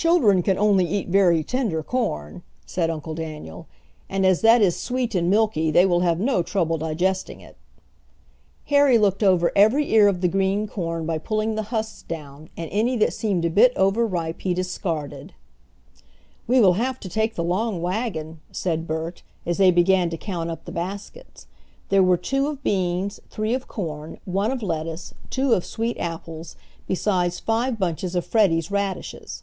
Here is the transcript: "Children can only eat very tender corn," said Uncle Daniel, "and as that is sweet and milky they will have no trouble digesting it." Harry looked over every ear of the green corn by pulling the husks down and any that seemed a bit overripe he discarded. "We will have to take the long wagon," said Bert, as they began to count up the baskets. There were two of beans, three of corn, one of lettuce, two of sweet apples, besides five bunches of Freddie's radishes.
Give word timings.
"Children 0.00 0.44
can 0.44 0.56
only 0.58 0.86
eat 0.86 1.08
very 1.08 1.42
tender 1.42 1.82
corn," 1.82 2.44
said 2.64 2.88
Uncle 2.88 3.16
Daniel, 3.16 3.66
"and 4.08 4.24
as 4.24 4.42
that 4.42 4.62
is 4.62 4.76
sweet 4.78 5.16
and 5.16 5.28
milky 5.28 5.72
they 5.72 5.84
will 5.84 6.02
have 6.02 6.20
no 6.20 6.40
trouble 6.40 6.78
digesting 6.78 7.40
it." 7.40 7.56
Harry 8.66 8.96
looked 8.96 9.24
over 9.24 9.50
every 9.56 9.92
ear 9.92 10.06
of 10.06 10.20
the 10.20 10.28
green 10.28 10.68
corn 10.68 11.04
by 11.04 11.18
pulling 11.18 11.56
the 11.56 11.72
husks 11.74 12.02
down 12.02 12.48
and 12.56 12.70
any 12.70 12.96
that 12.96 13.12
seemed 13.12 13.44
a 13.44 13.50
bit 13.50 13.72
overripe 13.74 14.42
he 14.42 14.54
discarded. 14.54 15.34
"We 16.46 16.60
will 16.60 16.74
have 16.74 17.00
to 17.00 17.08
take 17.08 17.34
the 17.34 17.42
long 17.42 17.82
wagon," 17.82 18.38
said 18.52 18.86
Bert, 18.86 19.24
as 19.44 19.58
they 19.58 19.72
began 19.72 20.10
to 20.10 20.16
count 20.16 20.48
up 20.48 20.64
the 20.64 20.70
baskets. 20.70 21.48
There 21.88 22.04
were 22.04 22.16
two 22.16 22.46
of 22.46 22.62
beans, 22.62 23.18
three 23.30 23.52
of 23.52 23.66
corn, 23.66 24.18
one 24.24 24.52
of 24.52 24.62
lettuce, 24.62 25.12
two 25.28 25.54
of 25.54 25.64
sweet 25.66 25.98
apples, 25.98 26.54
besides 26.86 27.40
five 27.40 27.80
bunches 27.80 28.14
of 28.14 28.24
Freddie's 28.24 28.70
radishes. 28.70 29.42